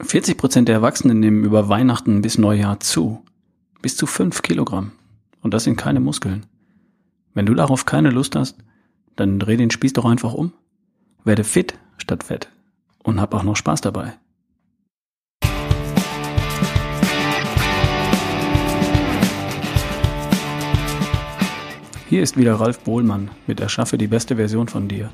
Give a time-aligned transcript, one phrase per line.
[0.00, 3.22] 40 Prozent der Erwachsenen nehmen über Weihnachten bis Neujahr zu.
[3.80, 4.92] Bis zu 5 Kilogramm.
[5.40, 6.46] Und das sind keine Muskeln.
[7.34, 8.58] Wenn du darauf keine Lust hast,
[9.16, 10.52] dann dreh den Spieß doch einfach um.
[11.24, 12.48] Werde fit statt fett.
[13.02, 14.14] Und hab auch noch Spaß dabei.
[22.08, 25.10] Hier ist wieder Ralf Bohlmann mit Erschaffe die beste Version von dir.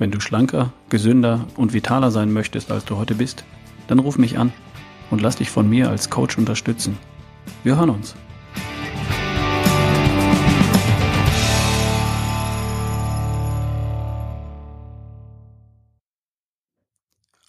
[0.00, 3.44] Wenn du schlanker, gesünder und vitaler sein möchtest, als du heute bist,
[3.88, 4.52] dann ruf mich an
[5.10, 6.96] und lass dich von mir als Coach unterstützen.
[7.64, 8.14] Wir hören uns.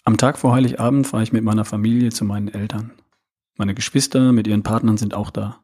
[0.04, 2.92] Am Tag vor Heiligabend fahre ich mit meiner Familie zu meinen Eltern.
[3.58, 5.60] Meine Geschwister mit ihren Partnern sind auch da.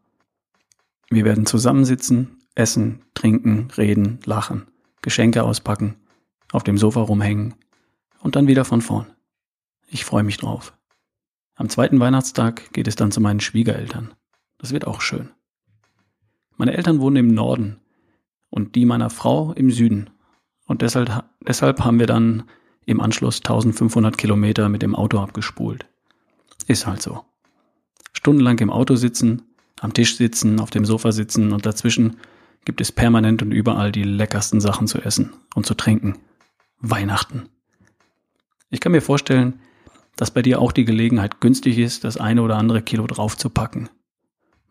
[1.10, 4.68] Wir werden zusammensitzen, essen, trinken, reden, lachen,
[5.02, 5.96] Geschenke auspacken,
[6.52, 7.56] auf dem Sofa rumhängen
[8.22, 9.15] und dann wieder von vorn.
[9.88, 10.74] Ich freue mich drauf.
[11.56, 14.14] Am zweiten Weihnachtstag geht es dann zu meinen Schwiegereltern.
[14.58, 15.30] Das wird auch schön.
[16.58, 17.80] Meine Eltern wohnen im Norden
[18.50, 20.10] und die meiner Frau im Süden.
[20.66, 22.44] Und deshalb, deshalb haben wir dann
[22.86, 25.86] im Anschluss 1500 Kilometer mit dem Auto abgespult.
[26.68, 27.26] Ist halt so.
[28.14, 29.44] Stundenlang im Auto sitzen,
[29.82, 32.18] am Tisch sitzen, auf dem Sofa sitzen und dazwischen
[32.64, 36.18] gibt es permanent und überall die leckersten Sachen zu essen und zu trinken.
[36.80, 37.50] Weihnachten.
[38.70, 39.60] Ich kann mir vorstellen,
[40.16, 43.90] dass bei dir auch die Gelegenheit günstig ist, das eine oder andere Kilo draufzupacken.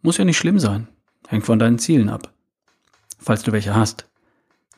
[0.02, 0.88] Muss ja nicht schlimm sein.
[1.28, 2.32] Hängt von deinen Zielen ab.
[3.18, 4.06] Falls du welche hast.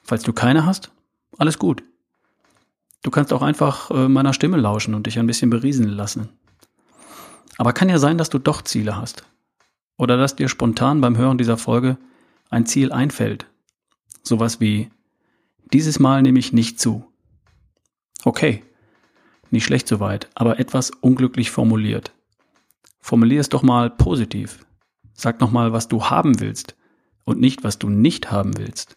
[0.02, 0.92] Falls du keine hast,
[1.36, 1.82] alles gut.
[3.02, 6.28] Du kannst auch einfach äh, meiner Stimme lauschen und dich ein bisschen berieseln lassen.
[7.58, 9.24] Aber kann ja sein, dass du doch Ziele hast.
[9.98, 11.98] Oder dass dir spontan beim Hören dieser Folge
[12.50, 13.46] ein Ziel einfällt.
[14.22, 14.90] Sowas wie,
[15.72, 17.04] dieses Mal nehme ich nicht zu.
[18.24, 18.62] Okay,
[19.50, 22.12] nicht schlecht soweit, aber etwas unglücklich formuliert.
[23.00, 24.64] Formulier es doch mal positiv.
[25.14, 26.76] Sag noch mal, was du haben willst
[27.24, 28.96] und nicht, was du nicht haben willst.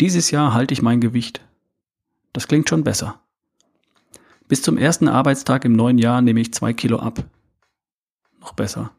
[0.00, 1.40] Dieses Jahr halte ich mein Gewicht.
[2.32, 3.20] Das klingt schon besser.
[4.48, 7.24] Bis zum ersten Arbeitstag im neuen Jahr nehme ich zwei Kilo ab.
[8.40, 8.92] Noch besser.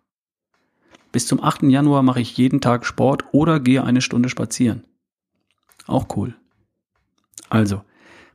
[1.11, 1.63] Bis zum 8.
[1.63, 4.85] Januar mache ich jeden Tag Sport oder gehe eine Stunde spazieren.
[5.87, 6.35] Auch cool.
[7.49, 7.83] Also,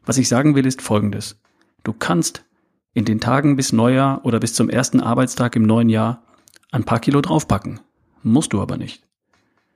[0.04, 1.40] was ich sagen will, ist Folgendes.
[1.86, 2.44] Du kannst
[2.94, 6.24] in den Tagen bis Neujahr oder bis zum ersten Arbeitstag im neuen Jahr
[6.72, 7.78] ein paar Kilo draufpacken.
[8.24, 9.06] Musst du aber nicht.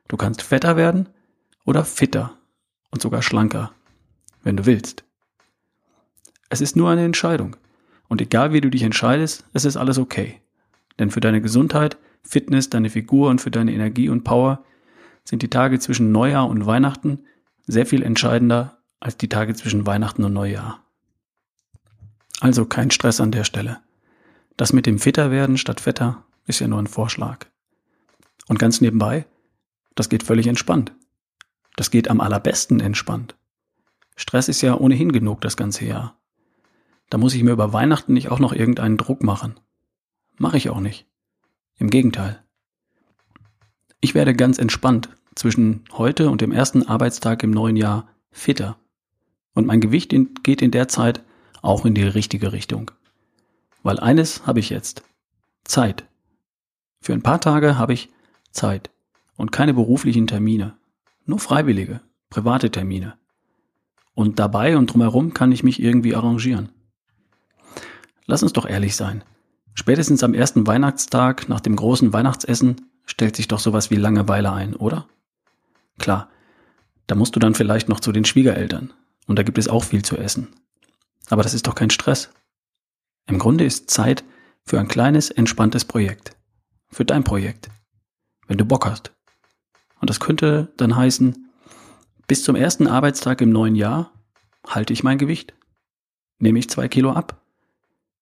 [0.09, 1.09] Du kannst fetter werden
[1.65, 2.37] oder fitter
[2.91, 3.70] und sogar schlanker,
[4.43, 5.04] wenn du willst.
[6.49, 7.54] Es ist nur eine Entscheidung.
[8.09, 10.41] Und egal wie du dich entscheidest, es ist alles okay.
[10.99, 14.65] Denn für deine Gesundheit, Fitness, deine Figur und für deine Energie und Power
[15.22, 17.20] sind die Tage zwischen Neujahr und Weihnachten
[17.69, 20.90] sehr viel entscheidender als die Tage zwischen Weihnachten und Neujahr.
[22.41, 23.81] Also kein Stress an der Stelle.
[24.56, 27.47] Das mit dem Fitter werden statt fetter ist ja nur ein Vorschlag.
[28.49, 29.27] Und ganz nebenbei,
[29.95, 30.93] das geht völlig entspannt.
[31.77, 33.37] Das geht am allerbesten entspannt.
[34.17, 36.19] Stress ist ja ohnehin genug das ganze Jahr.
[37.11, 39.59] Da muss ich mir über Weihnachten nicht auch noch irgendeinen Druck machen.
[40.37, 41.06] Mache ich auch nicht.
[41.77, 42.43] Im Gegenteil.
[44.00, 48.79] Ich werde ganz entspannt zwischen heute und dem ersten Arbeitstag im neuen Jahr fitter.
[49.55, 51.23] Und mein Gewicht geht in der Zeit
[51.62, 52.91] auch in die richtige Richtung.
[53.82, 55.03] Weil eines habe ich jetzt.
[55.65, 56.04] Zeit.
[57.00, 58.10] Für ein paar Tage habe ich
[58.50, 58.91] Zeit
[59.37, 60.75] und keine beruflichen Termine.
[61.25, 63.15] Nur freiwillige, private Termine.
[64.15, 66.70] Und dabei und drumherum kann ich mich irgendwie arrangieren.
[68.26, 69.25] Lass uns doch ehrlich sein.
[69.75, 74.75] Spätestens am ersten Weihnachtstag nach dem großen Weihnachtsessen stellt sich doch sowas wie Langeweile ein,
[74.75, 75.06] oder?
[75.99, 76.28] Klar,
[77.06, 78.93] da musst du dann vielleicht noch zu den Schwiegereltern.
[79.26, 80.49] Und da gibt es auch viel zu essen.
[81.31, 82.31] Aber das ist doch kein Stress.
[83.27, 84.25] Im Grunde ist Zeit
[84.65, 86.37] für ein kleines, entspanntes Projekt.
[86.89, 87.71] Für dein Projekt.
[88.47, 89.13] Wenn du Bock hast.
[90.01, 91.49] Und das könnte dann heißen,
[92.27, 94.13] bis zum ersten Arbeitstag im neuen Jahr
[94.67, 95.55] halte ich mein Gewicht.
[96.39, 97.45] Nehme ich zwei Kilo ab.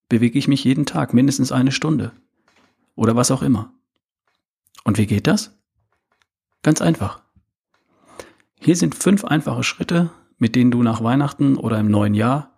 [0.09, 2.13] Bewege ich mich jeden Tag mindestens eine Stunde.
[2.95, 3.73] Oder was auch immer.
[4.85, 5.59] Und wie geht das?
[6.63, 7.23] Ganz einfach.
[8.61, 12.58] Hier sind fünf einfache Schritte, mit denen du nach Weihnachten oder im neuen Jahr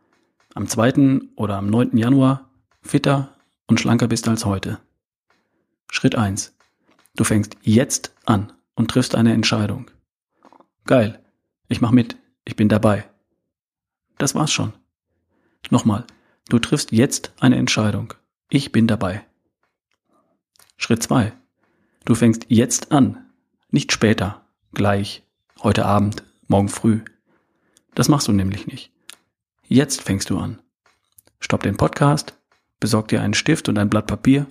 [0.55, 1.20] am 2.
[1.37, 1.97] oder am 9.
[1.97, 2.50] Januar
[2.82, 3.37] fitter
[3.67, 4.79] und schlanker bist als heute.
[5.91, 6.56] Schritt 1.
[7.14, 9.91] Du fängst jetzt an und triffst eine Entscheidung.
[10.87, 11.20] Geil,
[11.69, 13.08] ich mach mit, ich bin dabei.
[14.19, 14.73] Das war's schon.
[15.70, 16.05] Nochmal,
[16.49, 18.14] du triffst jetzt eine Entscheidung.
[18.49, 19.25] Ich bin dabei.
[20.76, 21.32] Schritt 2.
[22.05, 23.31] Du fängst jetzt an,
[23.70, 25.23] nicht später, gleich,
[25.62, 27.03] heute Abend, morgen früh.
[27.94, 28.91] Das machst du nämlich nicht.
[29.72, 30.58] Jetzt fängst du an.
[31.38, 32.37] Stopp den Podcast,
[32.81, 34.49] besorg dir einen Stift und ein Blatt Papier,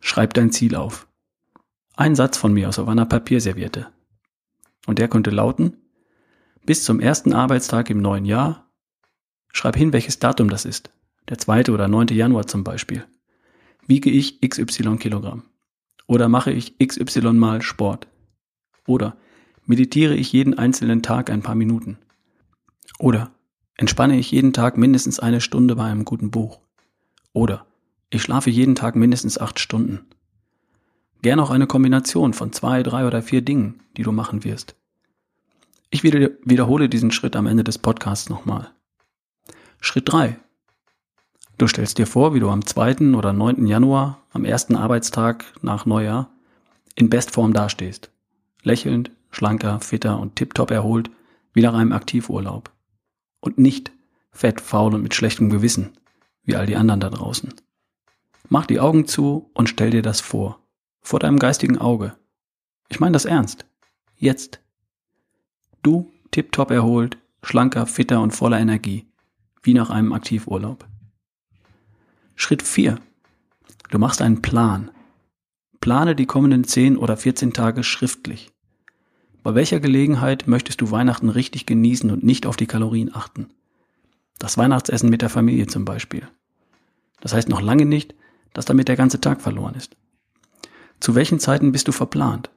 [0.00, 1.06] schreib dein Ziel auf.
[1.96, 3.88] Ein Satz von mir aus einer Papierserviette.
[4.86, 5.76] Und der könnte lauten,
[6.64, 8.72] bis zum ersten Arbeitstag im neuen Jahr,
[9.52, 10.94] schreib hin, welches Datum das ist,
[11.28, 13.04] der zweite oder neunte Januar zum Beispiel,
[13.86, 15.42] wiege ich XY Kilogramm.
[16.06, 18.08] Oder mache ich XY mal Sport.
[18.86, 19.18] Oder
[19.66, 21.98] meditiere ich jeden einzelnen Tag ein paar Minuten.
[22.98, 23.30] Oder
[23.78, 26.58] entspanne ich jeden Tag mindestens eine Stunde bei einem guten Buch.
[27.32, 27.64] Oder
[28.10, 30.06] ich schlafe jeden Tag mindestens acht Stunden.
[31.22, 34.76] Gern auch eine Kombination von zwei, drei oder vier Dingen, die du machen wirst.
[35.90, 38.70] Ich wiederhole diesen Schritt am Ende des Podcasts nochmal.
[39.80, 40.38] Schritt drei:
[41.56, 43.14] Du stellst dir vor, wie du am 2.
[43.16, 43.66] oder 9.
[43.66, 46.30] Januar, am ersten Arbeitstag nach Neujahr,
[46.94, 48.10] in Bestform dastehst.
[48.62, 51.10] Lächelnd, schlanker, fitter und tiptop erholt,
[51.52, 52.70] wie nach einem Aktivurlaub.
[53.40, 53.92] Und nicht
[54.30, 55.96] fett, faul und mit schlechtem Gewissen,
[56.44, 57.52] wie all die anderen da draußen.
[58.48, 60.60] Mach die Augen zu und stell dir das vor.
[61.00, 62.16] Vor deinem geistigen Auge.
[62.88, 63.66] Ich meine das ernst.
[64.16, 64.60] Jetzt.
[65.82, 69.06] Du, tiptop erholt, schlanker, fitter und voller Energie.
[69.62, 70.86] Wie nach einem Aktivurlaub.
[72.36, 72.98] Schritt 4.
[73.90, 74.90] Du machst einen Plan.
[75.80, 78.50] Plane die kommenden 10 oder 14 Tage schriftlich.
[79.48, 83.48] Bei welcher Gelegenheit möchtest du Weihnachten richtig genießen und nicht auf die Kalorien achten?
[84.38, 86.28] Das Weihnachtsessen mit der Familie zum Beispiel.
[87.22, 88.14] Das heißt noch lange nicht,
[88.52, 89.96] dass damit der ganze Tag verloren ist.
[91.00, 92.50] Zu welchen Zeiten bist du verplant?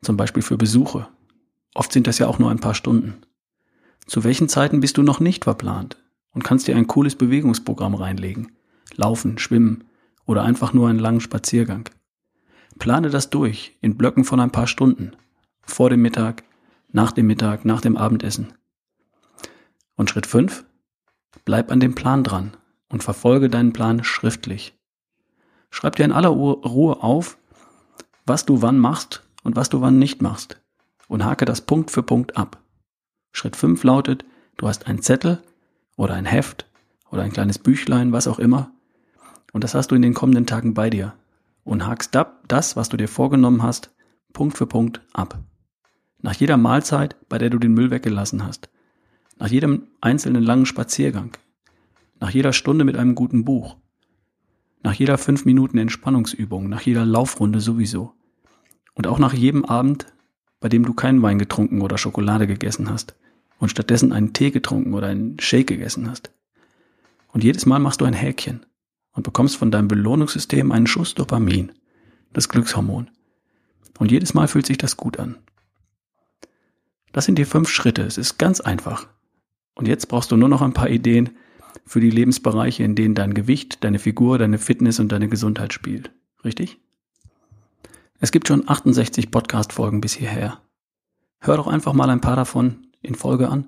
[0.00, 1.08] Zum Beispiel für Besuche.
[1.74, 3.18] Oft sind das ja auch nur ein paar Stunden.
[4.06, 5.98] Zu welchen Zeiten bist du noch nicht verplant
[6.30, 8.52] und kannst dir ein cooles Bewegungsprogramm reinlegen?
[8.96, 9.84] Laufen, schwimmen
[10.24, 11.90] oder einfach nur einen langen Spaziergang.
[12.78, 15.12] Plane das durch in Blöcken von ein paar Stunden.
[15.70, 16.42] Vor dem Mittag,
[16.90, 18.52] nach dem Mittag, nach dem Abendessen.
[19.94, 20.64] Und Schritt 5.
[21.44, 22.56] Bleib an dem Plan dran
[22.88, 24.76] und verfolge deinen Plan schriftlich.
[25.70, 27.38] Schreib dir in aller Ruhe auf,
[28.26, 30.60] was du wann machst und was du wann nicht machst
[31.06, 32.58] und hake das Punkt für Punkt ab.
[33.32, 34.24] Schritt 5 lautet,
[34.56, 35.40] du hast einen Zettel
[35.96, 36.66] oder ein Heft
[37.12, 38.72] oder ein kleines Büchlein, was auch immer,
[39.52, 41.14] und das hast du in den kommenden Tagen bei dir
[41.62, 42.16] und hakst
[42.48, 43.94] das, was du dir vorgenommen hast,
[44.32, 45.38] Punkt für Punkt ab.
[46.22, 48.68] Nach jeder Mahlzeit, bei der du den Müll weggelassen hast,
[49.38, 51.32] nach jedem einzelnen langen Spaziergang,
[52.20, 53.76] nach jeder Stunde mit einem guten Buch,
[54.82, 58.12] nach jeder fünf Minuten Entspannungsübung, nach jeder Laufrunde sowieso.
[58.94, 60.06] Und auch nach jedem Abend,
[60.58, 63.14] bei dem du keinen Wein getrunken oder Schokolade gegessen hast
[63.58, 66.30] und stattdessen einen Tee getrunken oder einen Shake gegessen hast.
[67.28, 68.66] Und jedes Mal machst du ein Häkchen
[69.12, 71.72] und bekommst von deinem Belohnungssystem einen Schuss Dopamin,
[72.32, 73.10] das Glückshormon.
[73.98, 75.36] Und jedes Mal fühlt sich das gut an.
[77.12, 78.02] Das sind die fünf Schritte.
[78.02, 79.08] Es ist ganz einfach.
[79.74, 81.30] Und jetzt brauchst du nur noch ein paar Ideen,
[81.84, 86.12] für die Lebensbereiche, in denen dein Gewicht, deine Figur, deine Fitness und deine Gesundheit spielt.
[86.44, 86.78] Richtig?
[88.20, 90.60] Es gibt schon 68 Podcast-Folgen bis hierher.
[91.40, 93.66] Hör doch einfach mal ein paar davon in Folge an.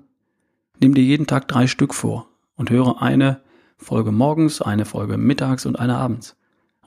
[0.79, 3.41] Nimm dir jeden Tag drei Stück vor und höre eine
[3.77, 6.37] Folge morgens, eine Folge mittags und eine abends.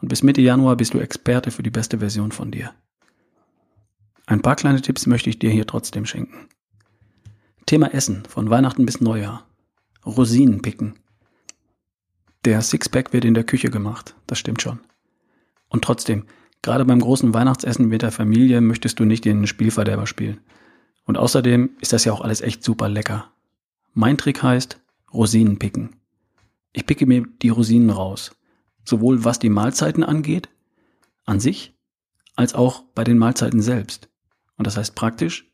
[0.01, 2.73] Und bis Mitte Januar bist du Experte für die beste Version von dir.
[4.27, 6.49] Ein paar kleine Tipps möchte ich dir hier trotzdem schenken.
[7.65, 9.47] Thema Essen von Weihnachten bis Neujahr.
[10.05, 10.99] Rosinen picken.
[12.45, 14.81] Der Sixpack wird in der Küche gemacht, das stimmt schon.
[15.69, 16.25] Und trotzdem,
[16.61, 20.41] gerade beim großen Weihnachtsessen mit der Familie möchtest du nicht den Spielverderber spielen.
[21.05, 23.31] Und außerdem ist das ja auch alles echt super lecker.
[23.95, 24.81] Mein Trick heißt
[25.13, 25.97] Rosinen picken.
[26.73, 28.33] Ich picke mir die Rosinen raus.
[28.85, 30.49] Sowohl was die Mahlzeiten angeht,
[31.25, 31.75] an sich,
[32.35, 34.09] als auch bei den Mahlzeiten selbst.
[34.57, 35.51] Und das heißt praktisch,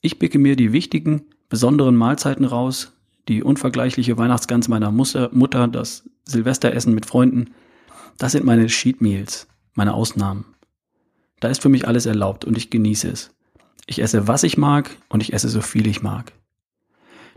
[0.00, 2.92] ich picke mir die wichtigen, besonderen Mahlzeiten raus,
[3.28, 7.54] die unvergleichliche Weihnachtsgans meiner Mutter, das Silvesteressen mit Freunden,
[8.18, 10.44] das sind meine Cheat Meals, meine Ausnahmen.
[11.40, 13.30] Da ist für mich alles erlaubt und ich genieße es.
[13.86, 16.32] Ich esse, was ich mag und ich esse so viel ich mag.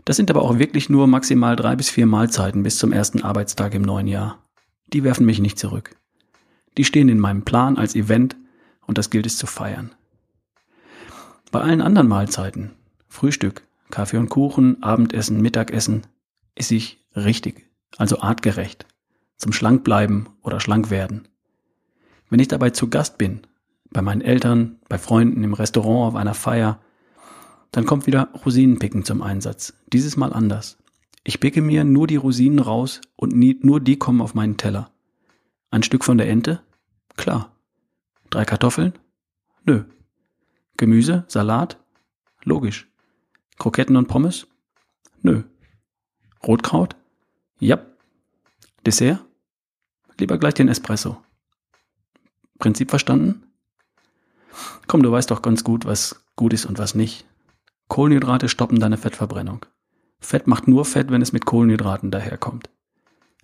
[0.04, 3.74] Das sind aber auch wirklich nur maximal drei bis vier Mahlzeiten bis zum ersten Arbeitstag
[3.74, 4.42] im neuen Jahr.
[4.92, 5.96] Die werfen mich nicht zurück.
[6.78, 8.36] Die stehen in meinem Plan als Event
[8.86, 9.90] und das gilt es zu feiern.
[11.50, 12.72] Bei allen anderen Mahlzeiten,
[13.08, 16.06] Frühstück, Kaffee und Kuchen, Abendessen, Mittagessen,
[16.54, 18.86] esse ich richtig, also artgerecht,
[19.36, 21.26] zum Schlankbleiben oder Schlankwerden.
[22.28, 23.40] Wenn ich dabei zu Gast bin,
[23.90, 26.80] bei meinen Eltern, bei Freunden, im Restaurant, auf einer Feier,
[27.70, 29.74] dann kommt wieder Rosinenpicken zum Einsatz.
[29.92, 30.78] Dieses Mal anders.
[31.24, 34.90] Ich picke mir nur die Rosinen raus und nie, nur die kommen auf meinen Teller.
[35.70, 36.60] Ein Stück von der Ente?
[37.16, 37.52] Klar.
[38.30, 38.92] Drei Kartoffeln?
[39.64, 39.84] Nö.
[40.78, 41.24] Gemüse?
[41.28, 41.78] Salat?
[42.44, 42.88] Logisch.
[43.58, 44.46] Kroketten und Pommes?
[45.20, 45.42] Nö.
[46.46, 46.96] Rotkraut?
[47.58, 47.84] Ja.
[48.86, 49.24] Dessert?
[50.18, 51.20] Lieber gleich den Espresso.
[52.58, 53.42] Prinzip verstanden?
[54.86, 57.26] Komm, du weißt doch ganz gut, was gut ist und was nicht.
[57.88, 59.66] Kohlenhydrate stoppen deine Fettverbrennung.
[60.20, 62.70] Fett macht nur Fett, wenn es mit Kohlenhydraten daherkommt.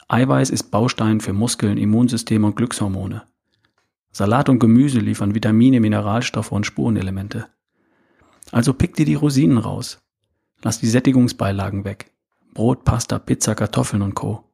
[0.07, 3.27] Eiweiß ist Baustein für Muskeln, Immunsystem und Glückshormone.
[4.17, 7.49] Salat und Gemüse liefern Vitamine, Mineralstoffe und Spurenelemente.
[8.53, 9.99] Also pick dir die Rosinen raus.
[10.63, 12.13] Lass die Sättigungsbeilagen weg.
[12.55, 14.45] Brot, Pasta, Pizza, Kartoffeln und Co.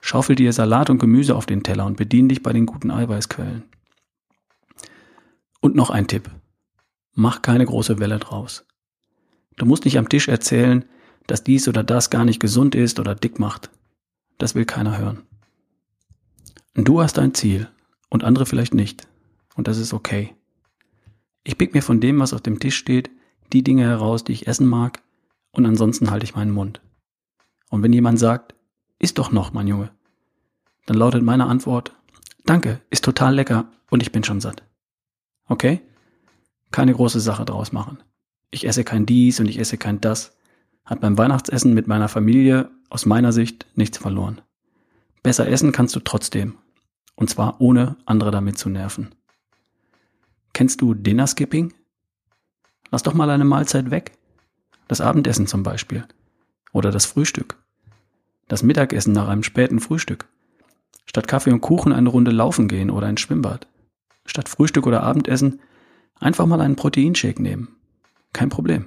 [0.00, 3.62] Schaufel dir Salat und Gemüse auf den Teller und bedien dich bei den guten Eiweißquellen.
[5.60, 6.28] Und noch ein Tipp.
[7.14, 8.66] Mach keine große Welle draus.
[9.56, 10.84] Du musst nicht am Tisch erzählen,
[11.28, 13.70] dass dies oder das gar nicht gesund ist oder dick macht.
[14.38, 15.22] Das will keiner hören.
[16.74, 17.68] Du hast ein Ziel
[18.10, 19.08] und andere vielleicht nicht.
[19.54, 20.34] Und das ist okay.
[21.42, 23.10] Ich pick mir von dem, was auf dem Tisch steht,
[23.52, 25.02] die Dinge heraus, die ich essen mag,
[25.52, 26.80] und ansonsten halte ich meinen Mund.
[27.70, 28.54] Und wenn jemand sagt,
[28.98, 29.90] isst doch noch, mein Junge,
[30.86, 31.96] dann lautet meine Antwort,
[32.44, 34.62] danke, ist total lecker und ich bin schon satt.
[35.48, 35.80] Okay?
[36.70, 37.98] Keine große Sache draus machen.
[38.50, 40.36] Ich esse kein dies und ich esse kein das.
[40.84, 44.40] Hat beim Weihnachtsessen mit meiner Familie aus meiner Sicht nichts verloren.
[45.22, 46.58] Besser essen kannst du trotzdem.
[47.20, 49.14] Und zwar ohne andere damit zu nerven.
[50.54, 51.74] Kennst du Dinner Skipping?
[52.90, 54.12] Lass doch mal eine Mahlzeit weg.
[54.88, 56.06] Das Abendessen zum Beispiel.
[56.72, 57.58] Oder das Frühstück.
[58.48, 60.28] Das Mittagessen nach einem späten Frühstück.
[61.04, 63.68] Statt Kaffee und Kuchen eine Runde laufen gehen oder ein Schwimmbad.
[64.24, 65.60] Statt Frühstück oder Abendessen
[66.18, 67.76] einfach mal einen Proteinshake nehmen.
[68.32, 68.86] Kein Problem.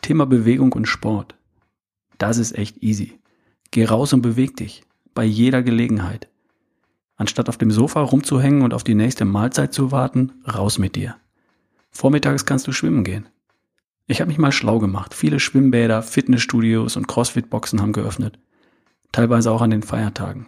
[0.00, 1.36] Thema Bewegung und Sport.
[2.16, 3.18] Das ist echt easy.
[3.70, 4.82] Geh raus und beweg dich.
[5.12, 6.28] Bei jeder Gelegenheit.
[7.18, 11.16] Anstatt auf dem Sofa rumzuhängen und auf die nächste Mahlzeit zu warten, raus mit dir.
[11.90, 13.28] Vormittags kannst du schwimmen gehen.
[14.06, 15.14] Ich habe mich mal schlau gemacht.
[15.14, 18.38] Viele Schwimmbäder, Fitnessstudios und Crossfit-Boxen haben geöffnet.
[19.10, 20.46] Teilweise auch an den Feiertagen.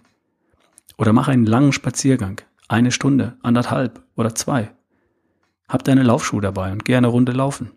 [0.96, 2.40] Oder mach einen langen Spaziergang.
[2.68, 4.70] Eine Stunde, anderthalb oder zwei.
[5.68, 7.72] Hab deine Laufschuhe dabei und geh eine Runde laufen.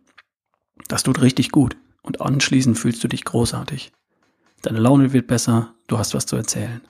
[0.87, 3.91] Das tut richtig gut und anschließend fühlst du dich großartig.
[4.61, 6.81] Deine Laune wird besser, du hast was zu erzählen.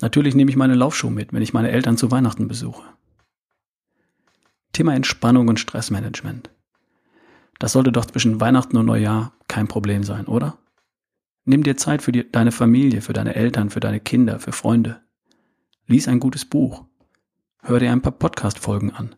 [0.00, 2.82] Natürlich nehme ich meine Laufschuhe mit, wenn ich meine Eltern zu Weihnachten besuche.
[4.72, 6.50] Thema Entspannung und Stressmanagement.
[7.58, 10.58] Das sollte doch zwischen Weihnachten und Neujahr kein Problem sein, oder?
[11.44, 15.00] Nimm dir Zeit für die, deine Familie, für deine Eltern, für deine Kinder, für Freunde.
[15.86, 16.86] Lies ein gutes Buch.
[17.62, 19.14] Hör dir ein paar Podcast-Folgen an.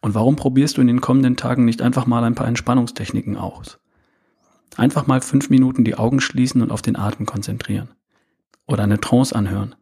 [0.00, 3.78] Und warum probierst du in den kommenden Tagen nicht einfach mal ein paar Entspannungstechniken aus?
[4.76, 7.88] Einfach mal fünf Minuten die Augen schließen und auf den Atem konzentrieren.
[8.66, 9.74] Oder eine Trance anhören.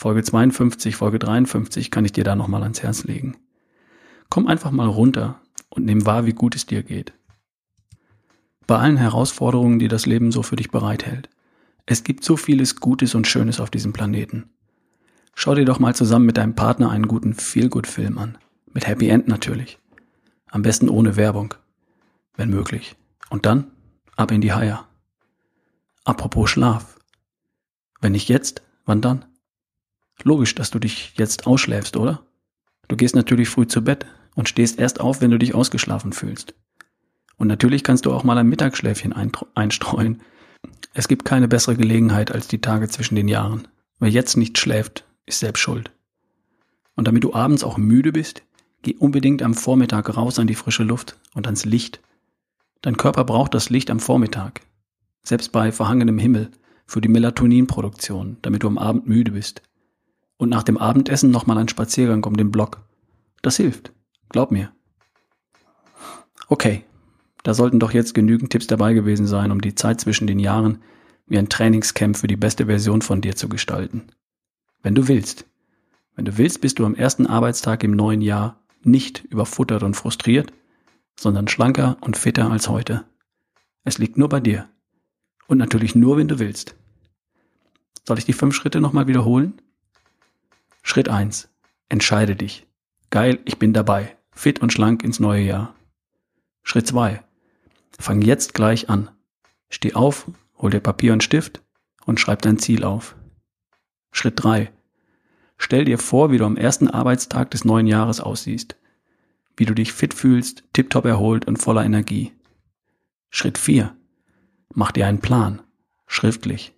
[0.00, 3.36] Folge 52, Folge 53 kann ich dir da nochmal ans Herz legen.
[4.30, 7.12] Komm einfach mal runter und nimm wahr, wie gut es dir geht.
[8.66, 11.28] Bei allen Herausforderungen, die das Leben so für dich bereithält.
[11.84, 14.48] Es gibt so vieles Gutes und Schönes auf diesem Planeten.
[15.34, 18.38] Schau dir doch mal zusammen mit deinem Partner einen guten Feel-Good-Film an.
[18.72, 19.78] Mit Happy End natürlich.
[20.48, 21.52] Am besten ohne Werbung.
[22.36, 22.96] Wenn möglich.
[23.28, 23.70] Und dann
[24.16, 24.78] ab in die Haie.
[26.06, 26.98] Apropos Schlaf.
[28.00, 29.26] Wenn nicht jetzt, wann dann?
[30.24, 32.22] Logisch, dass du dich jetzt ausschläfst, oder?
[32.88, 36.54] Du gehst natürlich früh zu Bett und stehst erst auf, wenn du dich ausgeschlafen fühlst.
[37.36, 39.14] Und natürlich kannst du auch mal ein Mittagsschläfchen
[39.54, 40.22] einstreuen.
[40.92, 43.68] Es gibt keine bessere Gelegenheit als die Tage zwischen den Jahren.
[43.98, 45.90] Wer jetzt nicht schläft, ist selbst schuld.
[46.96, 48.42] Und damit du abends auch müde bist,
[48.82, 52.00] Geh unbedingt am Vormittag raus an die frische Luft und ans Licht.
[52.80, 54.62] Dein Körper braucht das Licht am Vormittag.
[55.22, 56.50] Selbst bei verhangenem Himmel
[56.86, 59.62] für die Melatoninproduktion, damit du am Abend müde bist.
[60.40, 62.80] Und nach dem Abendessen nochmal ein Spaziergang um den Block.
[63.42, 63.92] Das hilft.
[64.30, 64.72] Glaub mir.
[66.48, 66.82] Okay,
[67.42, 70.78] da sollten doch jetzt genügend Tipps dabei gewesen sein, um die Zeit zwischen den Jahren
[71.26, 74.06] wie ein Trainingscamp für die beste Version von dir zu gestalten.
[74.82, 75.44] Wenn du willst.
[76.16, 80.54] Wenn du willst, bist du am ersten Arbeitstag im neuen Jahr nicht überfuttert und frustriert,
[81.18, 83.04] sondern schlanker und fitter als heute.
[83.84, 84.70] Es liegt nur bei dir.
[85.48, 86.76] Und natürlich nur, wenn du willst.
[88.08, 89.60] Soll ich die fünf Schritte nochmal wiederholen?
[90.82, 91.48] Schritt eins:
[91.88, 92.66] Entscheide dich.
[93.10, 94.16] Geil, ich bin dabei.
[94.32, 95.74] Fit und schlank ins neue Jahr.
[96.62, 97.22] Schritt zwei:
[97.98, 99.10] Fang jetzt gleich an.
[99.68, 101.62] Steh auf, hol dir Papier und Stift
[102.06, 103.16] und schreib dein Ziel auf.
[104.12, 104.72] Schritt drei:
[105.58, 108.76] Stell dir vor, wie du am ersten Arbeitstag des neuen Jahres aussiehst.
[109.56, 112.32] Wie du dich fit fühlst, tiptop erholt und voller Energie.
[113.28, 113.94] Schritt 4.
[114.74, 115.60] Mach dir einen Plan.
[116.06, 116.72] Schriftlich.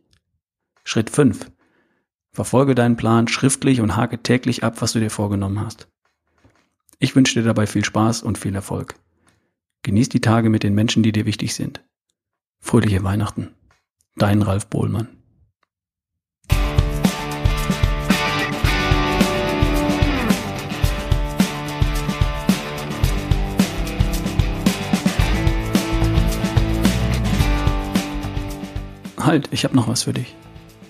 [0.82, 1.52] Schritt 5.
[2.34, 5.88] Verfolge deinen Plan schriftlich und hake täglich ab, was du dir vorgenommen hast.
[6.98, 8.94] Ich wünsche dir dabei viel Spaß und viel Erfolg.
[9.82, 11.84] Genieß die Tage mit den Menschen, die dir wichtig sind.
[12.58, 13.50] Fröhliche Weihnachten.
[14.16, 15.08] Dein Ralf Bohlmann.
[29.18, 30.34] Halt, ich habe noch was für dich.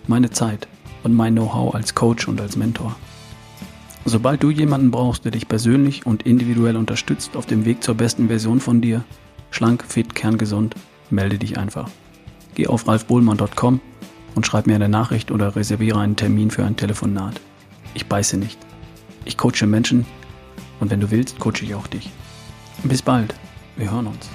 [0.06, 0.68] Meine Zeit
[1.02, 2.96] und mein Know-how als Coach und als Mentor.
[4.04, 8.28] Sobald du jemanden brauchst, der dich persönlich und individuell unterstützt auf dem Weg zur besten
[8.28, 9.04] Version von dir,
[9.50, 10.74] schlank, fit, kerngesund,
[11.10, 11.88] melde dich einfach.
[12.54, 13.80] Geh auf ralfbohlmann.com
[14.34, 17.40] und schreib mir eine Nachricht oder reserviere einen Termin für ein Telefonat.
[17.94, 18.58] Ich beiße nicht.
[19.24, 20.04] Ich coache Menschen
[20.80, 22.10] und wenn du willst, coache ich auch dich.
[22.82, 23.34] Bis bald.
[23.76, 24.28] Wir hören uns.